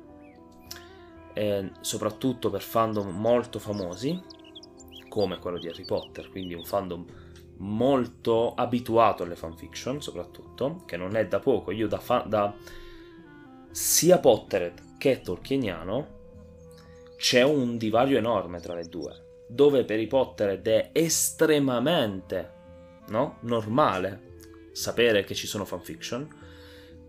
[1.33, 4.21] eh, soprattutto per fandom molto famosi,
[5.07, 7.05] come quello di Harry Potter, quindi un fandom
[7.57, 11.71] molto abituato alle fanfiction, soprattutto, che non è da poco.
[11.71, 12.53] Io da, fa- da
[13.71, 16.13] sia Pottered che Tolkieniano
[17.17, 22.53] c'è un divario enorme tra le due, dove per i Pottered è estremamente
[23.07, 23.37] no?
[23.41, 24.33] normale
[24.71, 26.43] sapere che ci sono fanfiction,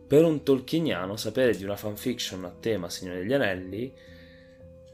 [0.07, 3.93] per un Tolkieniano sapere di una fanfiction a tema Signore degli Anelli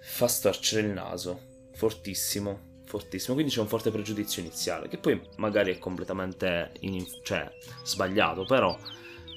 [0.00, 1.40] fa storcere il naso,
[1.72, 7.50] fortissimo, fortissimo, quindi c'è un forte pregiudizio iniziale, che poi magari è completamente in, cioè,
[7.82, 8.78] sbagliato, però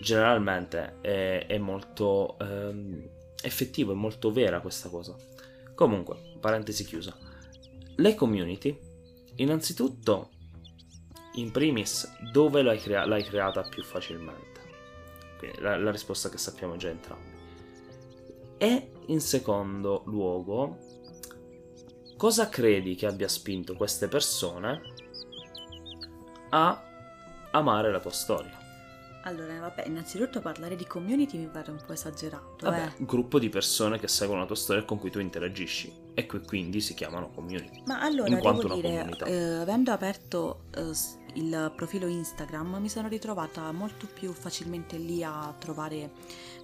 [0.02, 3.10] generalmente è, è molto ehm,
[3.42, 5.16] effettivo, è molto vera questa cosa.
[5.74, 7.16] Comunque, parentesi chiusa.
[7.96, 8.78] Le community,
[9.36, 10.32] innanzitutto,
[11.36, 14.60] in primis, dove l'hai, crea- l'hai creata più facilmente?
[15.38, 17.34] Quindi la, la risposta che sappiamo già entrambi.
[18.58, 20.78] E in secondo luogo,
[22.26, 24.82] cosa credi che abbia spinto queste persone
[26.50, 26.84] a
[27.52, 28.58] amare la tua storia?
[29.26, 32.66] Allora, vabbè, innanzitutto parlare di community mi pare un po' esagerato.
[32.68, 32.92] Vabbè, eh.
[32.98, 36.26] un gruppo di persone che seguono la tua storia e con cui tu interagisci e
[36.26, 37.84] quindi si chiamano community.
[37.86, 39.26] Ma allora, in quanto una dire, comunità.
[39.26, 40.92] eh, avendo aperto eh,
[41.36, 46.10] il profilo Instagram, mi sono ritrovata molto più facilmente lì a trovare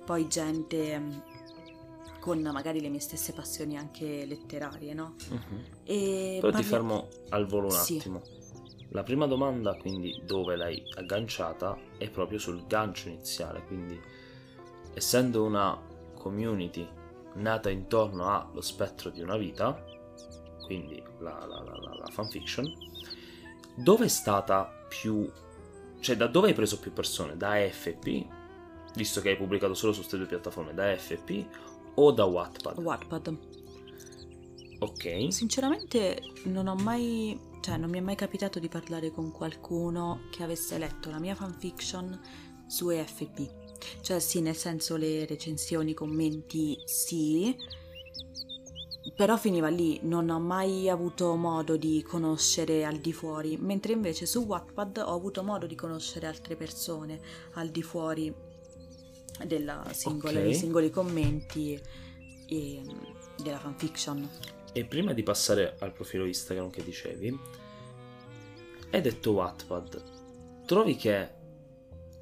[0.03, 1.21] poi gente
[2.21, 5.15] con magari le mie stesse passioni anche letterarie, no?
[5.83, 7.97] E Però ti parli- fermo al volo un Sì.
[7.97, 8.21] attimo.
[8.89, 13.63] La prima domanda, quindi, dove l'hai agganciata, è proprio sul gancio iniziale.
[13.65, 13.99] Quindi,
[14.93, 15.79] essendo una
[16.13, 16.87] community
[17.35, 19.83] nata intorno allo spettro di una vita,
[20.65, 22.65] quindi la, la- la- la- la fanfiction,
[23.75, 25.27] dove è stata più...
[26.01, 27.37] cioè da dove hai preso più persone?
[27.37, 28.25] Da AFP,
[28.95, 31.47] visto che hai pubblicato solo su queste due piattaforme, da AFP
[31.95, 32.77] o da Wattpad?
[32.77, 33.37] Wattpad.
[34.79, 35.27] Ok.
[35.29, 40.43] Sinceramente non ho mai, cioè non mi è mai capitato di parlare con qualcuno che
[40.43, 42.19] avesse letto la mia fanfiction
[42.67, 43.59] su EFP.
[44.01, 47.55] Cioè sì, nel senso le recensioni, i commenti sì,
[49.15, 54.25] però finiva lì, non ho mai avuto modo di conoscere al di fuori, mentre invece
[54.25, 57.19] su Wattpad ho avuto modo di conoscere altre persone
[57.53, 58.33] al di fuori
[59.45, 60.43] della singola, Ok.
[60.43, 61.79] dei singoli commenti
[62.47, 62.81] e
[63.41, 64.27] della fanfiction.
[64.73, 67.37] E prima di passare al profilo Instagram che dicevi,
[68.91, 70.03] hai detto Wattpad.
[70.65, 71.29] Trovi che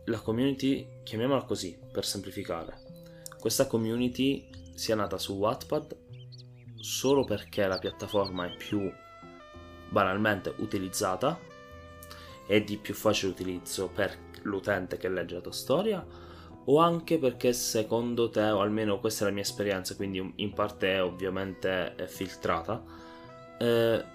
[0.06, 2.88] la community, chiamiamola così per semplificare,
[3.40, 5.98] questa community sia nata su Wattpad
[6.76, 8.92] solo perché la piattaforma è più
[9.90, 11.40] banalmente utilizzata
[12.48, 16.06] e di più facile utilizzo per l'utente che legge la tua storia
[16.72, 20.94] o anche perché secondo te, o almeno questa è la mia esperienza, quindi in parte
[20.94, 22.84] è ovviamente filtrata,
[23.58, 24.06] eh,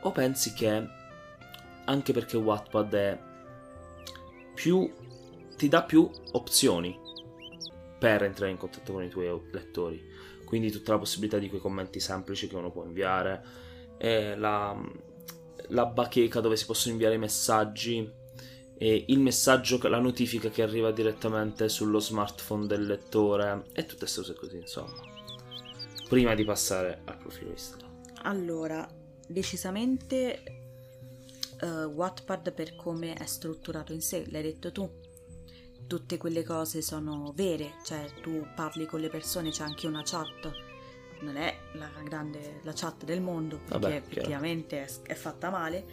[0.00, 0.86] o pensi che
[1.84, 3.18] anche perché Wattpad è
[4.54, 4.90] più
[5.56, 6.98] ti dà più opzioni
[7.98, 10.00] per entrare in contatto con i tuoi lettori,
[10.44, 13.42] quindi tutta la possibilità di quei commenti semplici che uno può inviare,
[13.98, 14.78] la,
[15.68, 18.24] la bacheca dove si possono inviare i messaggi
[18.78, 24.20] e il messaggio, la notifica che arriva direttamente sullo smartphone del lettore e tutte queste
[24.20, 25.00] cose così, insomma.
[26.08, 27.90] Prima di passare al profilo Instagram.
[28.22, 28.86] Allora,
[29.26, 30.42] decisamente
[31.60, 34.88] eh, Wattpad per come è strutturato in sé, l'hai detto tu.
[35.86, 40.50] Tutte quelle cose sono vere, cioè tu parli con le persone, c'è anche una chat.
[41.20, 45.84] Non è la grande la chat del mondo, perché Vabbè, effettivamente è, è fatta male,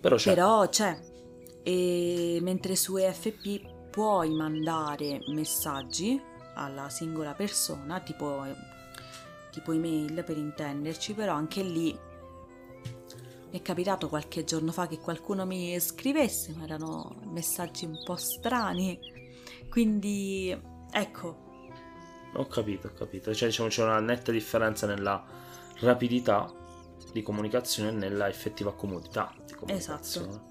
[0.00, 0.98] Però c'è però c'è.
[1.62, 6.20] E mentre su EFP puoi mandare messaggi
[6.54, 8.44] alla singola persona, tipo,
[9.50, 11.98] tipo email per intenderci, però anche lì
[13.50, 18.16] mi è capitato qualche giorno fa che qualcuno mi scrivesse, ma erano messaggi un po'
[18.16, 18.98] strani.
[19.70, 20.56] Quindi,
[20.90, 21.46] ecco.
[22.34, 23.34] Ho capito, ho capito.
[23.34, 25.24] Cioè, diciamo, c'è una netta differenza nella
[25.80, 26.52] rapidità
[27.10, 30.28] di comunicazione e nella effettiva comodità di comunicazione.
[30.28, 30.47] Esatto.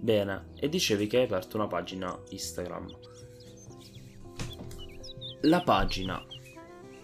[0.00, 2.96] Bene, e dicevi che hai aperto una pagina Instagram.
[5.42, 6.24] La pagina,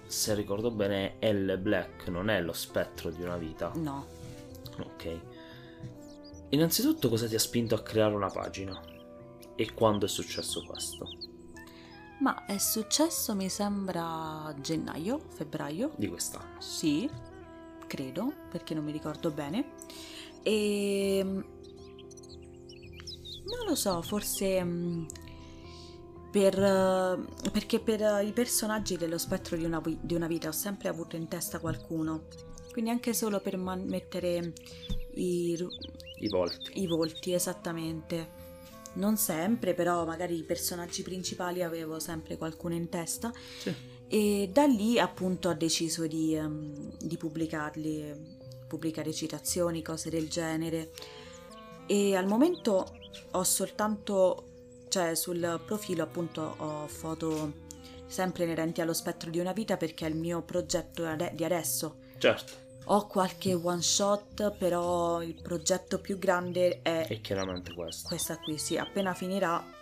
[0.07, 3.71] se ricordo bene, è L Black, non è lo spettro di una vita.
[3.75, 4.07] No.
[4.79, 5.21] Ok.
[6.51, 8.81] Innanzitutto cosa ti ha spinto a creare una pagina?
[9.55, 11.07] E quando è successo questo?
[12.21, 15.93] Ma è successo, mi sembra, gennaio, febbraio.
[15.97, 16.61] Di quest'anno.
[16.61, 17.11] Sì,
[17.87, 19.73] credo, perché non mi ricordo bene.
[20.43, 21.45] E
[23.47, 25.05] non lo so, forse mm,
[26.31, 30.49] per, eh, perché per eh, i personaggi dello spettro di una, vi- di una vita
[30.49, 32.25] ho sempre avuto in testa qualcuno.
[32.73, 34.53] Quindi anche solo per man- mettere
[35.15, 35.71] i, ru-
[36.19, 36.81] I volti.
[36.83, 38.45] i volti, esattamente.
[38.95, 43.33] Non sempre, però magari i personaggi principali avevo sempre qualcuno in testa.
[43.59, 43.75] Sì.
[44.09, 48.35] E da lì appunto ho deciso di, ehm, di pubblicarli,
[48.69, 50.91] pubblicare citazioni, cose del genere.
[51.87, 52.87] E al momento
[53.33, 54.45] ho soltanto,
[54.89, 57.65] cioè sul profilo appunto ho foto
[58.07, 61.97] sempre inerenti allo spettro di una vita perché è il mio progetto di adesso.
[62.19, 62.65] Certo.
[62.89, 68.07] Ho qualche one shot, però il progetto più grande è E chiaramente questo.
[68.07, 69.75] questa qui, sì, appena finirà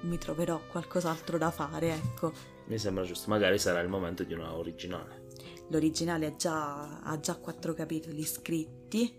[0.00, 2.32] mi troverò qualcos'altro da fare, ecco.
[2.66, 3.30] Mi sembra giusto.
[3.30, 5.24] Magari sarà il momento di una originale.
[5.68, 9.16] L'originale già, ha già quattro capitoli scritti,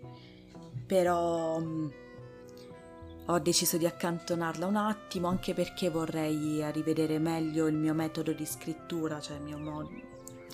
[0.86, 1.92] però mh,
[3.30, 8.46] ho deciso di accantonarla un attimo, anche perché vorrei rivedere meglio il mio metodo di
[8.46, 9.90] scrittura, cioè il mio modo...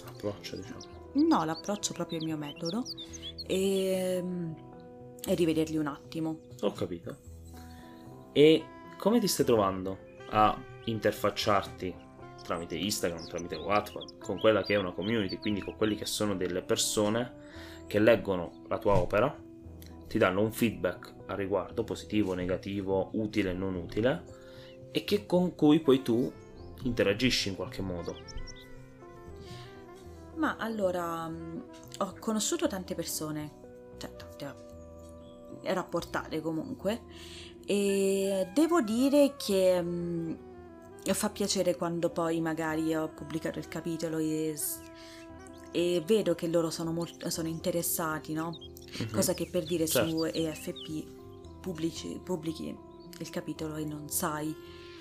[0.06, 0.80] Approccio, diciamo.
[1.12, 2.82] No, l'approccio proprio il mio metodo,
[3.46, 4.54] e, mh,
[5.24, 6.40] e rivederli un attimo.
[6.62, 7.16] Ho capito.
[8.32, 8.64] E
[8.98, 9.98] come ti stai trovando
[10.30, 11.94] a interfacciarti
[12.42, 16.34] tramite Instagram, tramite WhatsApp, con quella che è una community, quindi con quelli che sono
[16.34, 17.42] delle persone
[17.86, 19.34] che leggono la tua opera,
[20.06, 24.22] ti danno un feedback a riguardo, positivo, negativo, utile, non utile,
[24.90, 26.30] e che con cui poi tu
[26.82, 28.16] interagisci in qualche modo.
[30.36, 31.64] Ma allora, mh,
[31.98, 33.50] ho conosciuto tante persone,
[33.98, 34.62] cioè tante
[35.62, 37.02] rapportate comunque,
[37.66, 40.38] e devo dire che mh,
[41.12, 44.54] fa piacere quando poi magari ho pubblicato il capitolo e,
[45.70, 48.56] e vedo che loro sono, molto, sono interessati, no?
[48.98, 49.10] Mhm.
[49.10, 50.24] Cosa che per dire su Certo.
[50.26, 51.04] EFP
[51.60, 52.76] pubblici- pubblichi
[53.18, 54.54] il capitolo e non sai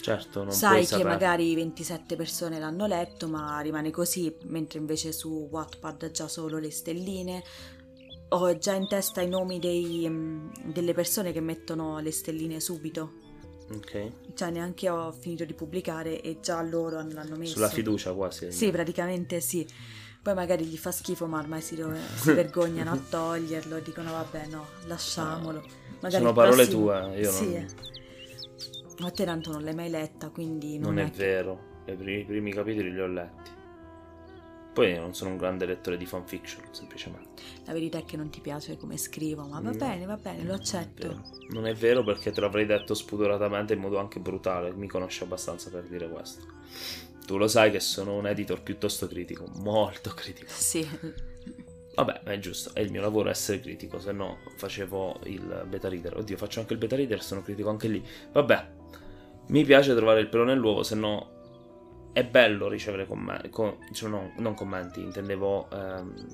[0.04, 5.48] Certo, non sai che magari 27 persone l'hanno letto, ma rimane così, mentre invece su
[5.50, 7.42] Wattpad già solo le stelline.
[8.30, 13.14] Ho già in testa i nomi dei, mm, delle persone che mettono le stelline subito.
[13.72, 14.08] Ok.
[14.34, 17.54] Cioè, neanche ho finito di pubblicare e già loro l'hanno messo.
[17.54, 18.52] Sulla fiducia quasi.
[18.52, 19.66] Sì, praticamente sì.
[20.24, 21.76] Poi magari gli fa schifo, ma ormai si,
[22.16, 25.62] si vergognano a toglierlo e dicono vabbè no, lasciamolo.
[26.00, 27.54] Magari Sono parole prossimo- tue, io sì.
[27.54, 27.68] non...
[29.00, 32.24] Ma te tanto non l'hai mai letta, quindi non, Non è che- vero, i primi,
[32.24, 33.52] primi capitoli li ho letti.
[34.74, 37.42] Poi non sono un grande lettore di fanfiction, semplicemente.
[37.66, 39.78] La verità è che non ti piace come scrivo, ma va No.
[39.78, 41.22] bene, va bene, lo Non è accetto.
[41.50, 45.70] Non è vero perché te l'avrei detto spudoratamente in modo anche brutale, mi conosci abbastanza
[45.70, 46.46] per dire questo.
[47.26, 50.52] Tu lo sai che sono un editor piuttosto critico, molto critico.
[50.52, 50.88] Sì,
[51.96, 56.18] Vabbè, è giusto, è il mio lavoro essere critico, se no facevo il beta reader.
[56.18, 58.04] Oddio, faccio anche il beta reader, sono critico anche lì.
[58.32, 58.68] Vabbè,
[59.48, 61.32] mi piace trovare il pelo nell'uovo, se no
[62.14, 63.52] è bello ricevere commenti,
[63.94, 66.28] cioè no, non commenti, intendevo ehm,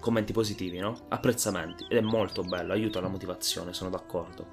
[0.00, 1.06] commenti positivi, no?
[1.08, 4.44] Apprezzamenti, ed è molto bello, aiuta la motivazione, sono d'accordo.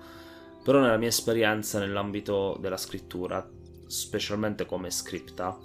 [0.64, 3.48] Però nella mia esperienza nell'ambito della scrittura,
[3.88, 5.58] specialmente come scripta,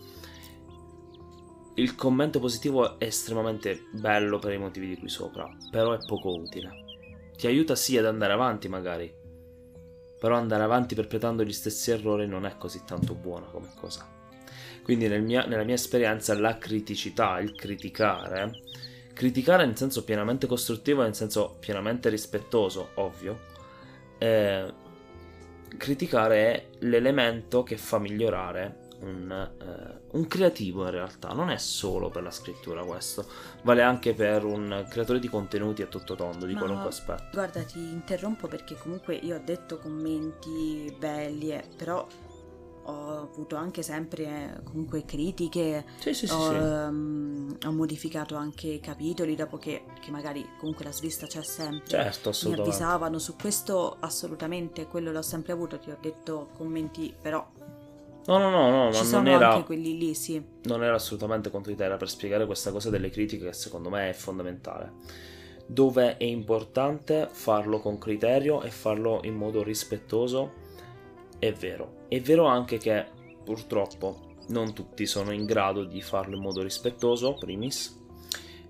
[1.74, 6.34] il commento positivo è estremamente bello per i motivi di cui sopra, però è poco
[6.34, 6.70] utile.
[7.36, 9.12] Ti aiuta sì ad andare avanti magari,
[10.18, 14.06] però andare avanti perpetrando gli stessi errori non è così tanto buona come cosa.
[14.82, 18.52] Quindi nel mia- nella mia esperienza la criticità, il criticare,
[19.14, 23.40] criticare in senso pienamente costruttivo, nel senso pienamente rispettoso, ovvio,
[24.18, 24.72] eh,
[25.76, 32.08] criticare è l'elemento che fa migliorare un, eh, un creativo in realtà, non è solo
[32.10, 33.26] per la scrittura questo,
[33.62, 37.28] vale anche per un creatore di contenuti a tutto tondo, di Ma- qualunque aspetto.
[37.32, 42.06] guarda, ti interrompo perché comunque io ho detto commenti belli, eh, però
[42.84, 48.80] ho avuto anche sempre comunque critiche, Sì, sì, sì, ho, ehm, ho modificato anche i
[48.80, 51.86] capitoli dopo che, che magari comunque la svista c'è sempre.
[51.86, 57.46] Certo, Mi avvisavano su questo assolutamente, quello l'ho sempre avuto, ti ho detto commenti, però
[58.24, 60.40] No, no, no, no, ma non sono era, anche quelli lì, sì.
[60.62, 63.90] non era assolutamente contro di te, era per spiegare questa cosa delle critiche che secondo
[63.90, 64.92] me è fondamentale.
[65.66, 70.52] Dove è importante farlo con criterio e farlo in modo rispettoso,
[71.38, 72.00] è vero.
[72.12, 73.06] È vero anche che
[73.42, 77.98] purtroppo non tutti sono in grado di farlo in modo rispettoso, primis,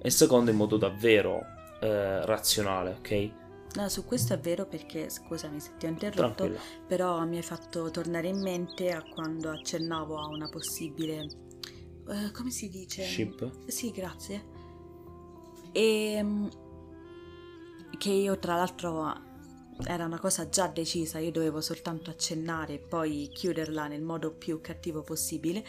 [0.01, 1.41] e secondo in modo davvero
[1.81, 3.31] eh, razionale, ok?
[3.75, 6.61] No, su questo è vero perché, scusami se ti ho interrotto, Tranquilla.
[6.87, 11.27] però mi hai fatto tornare in mente a quando accennavo a una possibile...
[12.11, 13.03] eh, come si dice?
[13.03, 13.67] Ship?
[13.67, 14.45] Sì, grazie.
[15.73, 16.25] E
[17.99, 19.31] che io tra l'altro
[19.87, 24.61] era una cosa già decisa, io dovevo soltanto accennare e poi chiuderla nel modo più
[24.61, 25.65] cattivo possibile.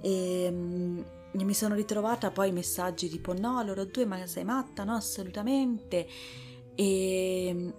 [0.00, 1.00] E mm,
[1.32, 4.84] mi sono ritrovata poi messaggi tipo no, loro due, ma sei matta?
[4.84, 6.06] No, assolutamente.
[6.74, 7.72] E,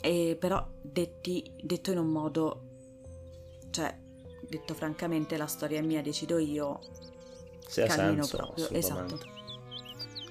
[0.00, 2.62] e però detti, detto in un modo,
[3.70, 3.96] cioè,
[4.40, 6.80] detto francamente, la storia è mia, decido io,
[7.66, 9.37] Se ha cammino senso, proprio, esatto.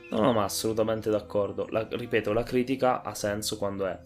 [0.09, 1.67] No, no, ma assolutamente d'accordo.
[1.69, 3.99] La- ripeto, la critica ha senso quando è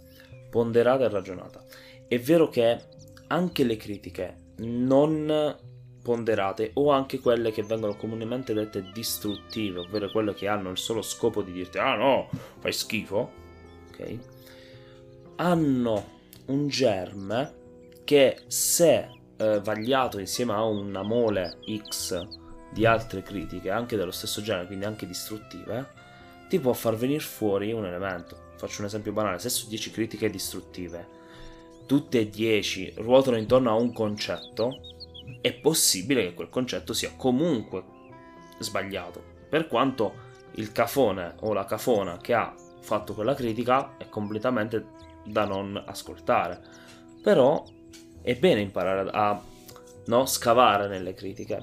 [0.50, 1.64] ponderata e ragionata.
[2.08, 2.80] È vero che
[3.28, 5.58] anche le critiche non
[6.02, 11.02] ponderate o anche quelle che vengono comunemente dette distruttive, ovvero quelle che hanno il solo
[11.02, 12.30] scopo di dirti ah no,
[12.60, 13.32] fai schifo,
[13.90, 14.18] ok?
[15.36, 17.54] Hanno un germe
[18.04, 22.28] che se eh, vagliato insieme a una mole X
[22.72, 25.90] di altre critiche, anche dello stesso genere, quindi anche distruttive,
[26.48, 28.50] ti può far venire fuori un elemento.
[28.56, 31.20] Faccio un esempio banale, se su 10 critiche distruttive
[31.92, 34.80] tutte e 10 ruotano intorno a un concetto,
[35.42, 37.84] è possibile che quel concetto sia comunque
[38.60, 39.22] sbagliato.
[39.50, 44.86] Per quanto il cafone o la cafona che ha fatto quella critica è completamente
[45.26, 46.62] da non ascoltare.
[47.22, 47.64] Però
[48.22, 49.42] è bene imparare a
[50.06, 51.62] no, scavare nelle critiche.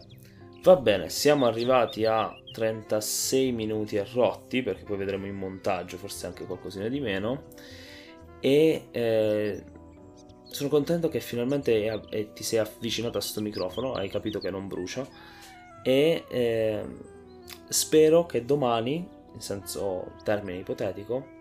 [0.62, 6.26] Va bene, siamo arrivati a 36 minuti e rotti, perché poi vedremo in montaggio forse
[6.26, 7.44] anche qualcosina di meno.
[8.40, 9.64] E eh,
[10.50, 14.50] sono contento che finalmente è- è- ti sei avvicinato a sto microfono, hai capito che
[14.50, 15.06] non brucia.
[15.82, 16.84] E eh,
[17.68, 21.36] spero che domani, in senso termine ipotetico,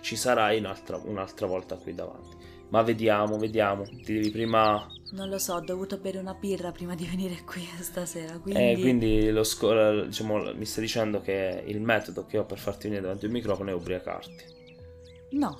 [0.00, 2.36] ci sarai un'altra, un'altra volta qui davanti.
[2.70, 3.84] Ma vediamo, vediamo.
[3.84, 7.62] Ti devi prima Non lo so, ho dovuto bere una birra prima di venire qui
[7.80, 8.72] stasera, quindi...
[8.72, 12.84] Eh, quindi lo sco- diciamo, mi stai dicendo che il metodo che ho per farti
[12.84, 14.44] venire davanti al microfono è ubriacarti.
[15.30, 15.58] No,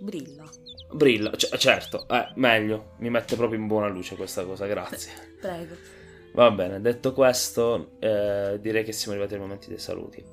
[0.00, 0.44] brilla.
[0.92, 5.12] Brilla, c- certo, eh, meglio, mi mette proprio in buona luce questa cosa, grazie.
[5.40, 5.74] Prego.
[6.34, 10.24] Va bene, detto questo, eh, direi che siamo arrivati ai momenti dei saluti.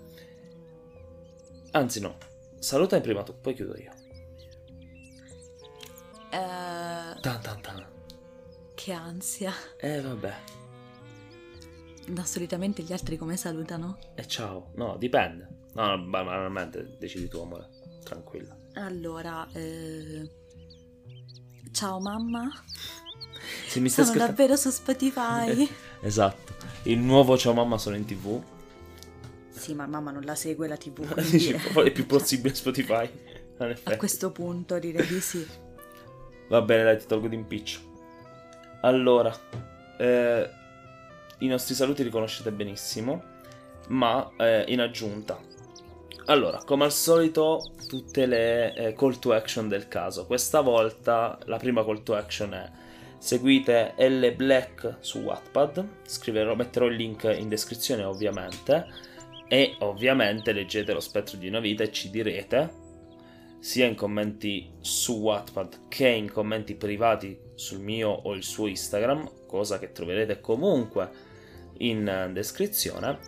[1.72, 2.18] Anzi no,
[2.60, 3.92] salutami prima tu, poi chiudo io.
[6.32, 7.86] Eh, Tan tan tan.
[8.76, 9.54] che ansia.
[9.80, 10.34] Eh vabbè,
[12.08, 13.98] No, solitamente gli altri come salutano?
[14.16, 14.72] e ciao.
[14.76, 15.60] No, dipende.
[15.74, 17.70] No, no, banalmente decidi tu, amore.
[18.04, 18.58] Tranquilla.
[18.74, 20.30] Allora, eh...
[21.72, 22.50] ciao mamma.
[23.68, 25.70] Se mi stai Sono davvero su Spotify.
[26.04, 26.54] Esatto.
[26.84, 28.42] Il nuovo Ciao Mamma sono in tv.
[29.52, 31.14] sì, ma mamma non la segue la tv.
[31.30, 33.08] Dici, è più possibile Spotify.
[33.84, 35.46] A questo punto direi di sì.
[36.52, 37.80] Va bene, dai, ti tolgo d'impiccio.
[38.82, 39.34] Allora,
[39.98, 40.50] eh,
[41.38, 43.24] i nostri saluti li conoscete benissimo,
[43.88, 45.40] ma eh, in aggiunta.
[46.26, 50.26] Allora, come al solito, tutte le eh, call to action del caso.
[50.26, 52.70] Questa volta la prima call to action è
[53.18, 58.88] seguite L Black su Wattpad, scriverò, metterò il link in descrizione ovviamente,
[59.48, 62.81] e ovviamente leggete lo spettro di una vita e ci direte
[63.62, 69.46] sia in commenti su Wattpad che in commenti privati sul mio o il suo Instagram,
[69.46, 71.10] cosa che troverete comunque
[71.78, 73.20] in descrizione,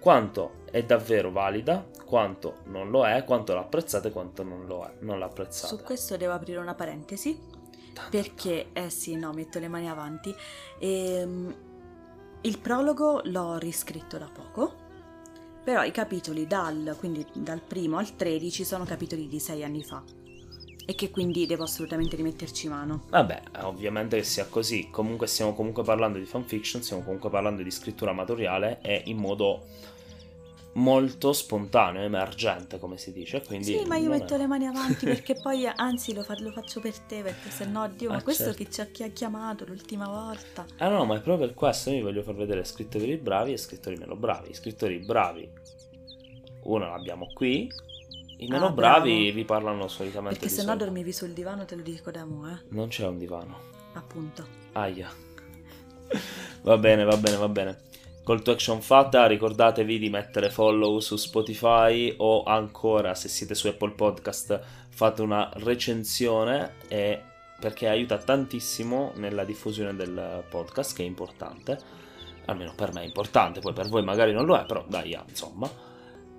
[0.00, 5.18] quanto è davvero valida, quanto non lo è, quanto l'apprezzate quanto non lo è, non
[5.18, 5.76] l'apprezzate.
[5.76, 7.38] Su questo devo aprire una parentesi.
[7.38, 10.34] Tan, tan, Perché, eh sì, no, metto le mani avanti.
[10.78, 11.54] Ehm,
[12.40, 14.81] il prologo l'ho riscritto da poco,
[15.62, 20.02] però i capitoli dal, quindi dal primo al 13 sono capitoli di sei anni fa
[20.84, 23.04] e che quindi devo assolutamente rimetterci mano.
[23.08, 24.88] Vabbè, ovviamente che sia così.
[24.90, 29.66] Comunque stiamo comunque parlando di fanfiction, stiamo comunque parlando di scrittura amatoriale e in modo
[30.74, 33.42] molto spontaneo, emergente, come si dice.
[33.42, 36.50] Quindi sì, ma io metto è- le mani avanti perché poi, anzi, lo, fa- lo
[36.50, 38.64] faccio per te perché se no, Dio, ma Ah, questo certo.
[38.64, 40.64] che ci ha chi ha chiamato l'ultima volta.
[40.78, 43.56] Ah no, ma è proprio per questo io vi voglio far vedere scrittori bravi e
[43.58, 44.54] scrittori meno bravi.
[44.54, 45.50] Scrittori bravi,
[46.64, 47.70] uno l'abbiamo qui,
[48.38, 49.34] i meno Ah, bravi bravo.
[49.34, 52.58] vi parlano solitamente Perché se no dormivi sul divano, te lo dico da mo', eh.
[52.70, 53.58] Non c'è un divano.
[53.94, 54.46] Appunto.
[54.72, 55.10] Aia.
[56.62, 57.78] va bene, va bene, va bene.
[58.24, 63.66] Call to action fatta, ricordatevi di mettere follow su Spotify o ancora se siete su
[63.66, 64.60] Apple Podcast
[64.90, 67.20] fate una recensione e-
[67.58, 71.76] perché aiuta tantissimo nella diffusione del podcast che è importante,
[72.44, 75.24] almeno per me è importante, poi per voi magari non lo è, però dai, ah,
[75.28, 75.68] insomma.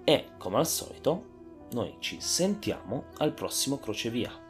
[0.05, 1.25] E come al solito
[1.71, 4.42] noi ci sentiamo al prossimo crocevia.